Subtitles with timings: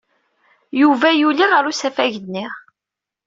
[0.81, 2.45] Yuba yuli ɣer usafag-nni.